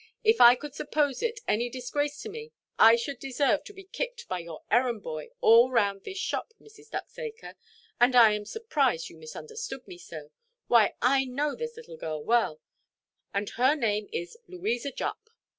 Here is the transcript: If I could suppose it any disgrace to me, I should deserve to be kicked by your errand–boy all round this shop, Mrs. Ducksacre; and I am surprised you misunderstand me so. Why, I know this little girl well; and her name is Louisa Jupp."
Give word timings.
If 0.23 0.41
I 0.41 0.55
could 0.55 0.73
suppose 0.73 1.21
it 1.21 1.41
any 1.47 1.69
disgrace 1.69 2.19
to 2.23 2.29
me, 2.29 2.53
I 2.79 2.95
should 2.95 3.19
deserve 3.19 3.63
to 3.65 3.73
be 3.73 3.83
kicked 3.83 4.27
by 4.27 4.39
your 4.39 4.63
errand–boy 4.71 5.29
all 5.41 5.69
round 5.69 6.05
this 6.05 6.17
shop, 6.17 6.55
Mrs. 6.59 6.89
Ducksacre; 6.89 7.55
and 7.99 8.15
I 8.15 8.31
am 8.33 8.45
surprised 8.45 9.09
you 9.09 9.17
misunderstand 9.17 9.83
me 9.87 9.99
so. 9.99 10.31
Why, 10.65 10.95
I 11.03 11.25
know 11.25 11.53
this 11.53 11.77
little 11.77 11.97
girl 11.97 12.23
well; 12.23 12.59
and 13.31 13.47
her 13.57 13.75
name 13.75 14.09
is 14.11 14.39
Louisa 14.47 14.91
Jupp." 14.91 15.29